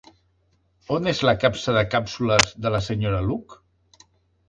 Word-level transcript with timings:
On 0.95 1.09
és 1.11 1.21
la 1.29 1.35
capsa 1.45 1.77
de 1.77 1.85
càpsules 1.93 2.59
de 2.65 2.75
la 2.79 2.83
Sra. 2.89 3.25
Luke? 3.31 3.65